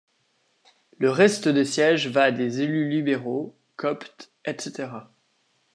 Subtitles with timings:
[0.97, 4.89] Le reste des sièges va à des élus libéraux, coptes, etc.